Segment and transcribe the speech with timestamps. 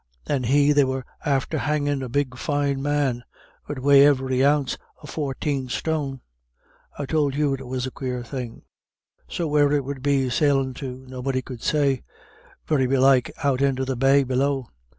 [0.25, 3.23] And he they were after hangin' a fine big man,
[3.69, 6.21] 'ud weigh every ounce of fourteen stone.
[6.97, 8.63] I tould you it was a quare thing.
[9.29, 12.01] So where it would be sailin' to nobody could say;
[12.65, 14.69] very belike out into the bay below.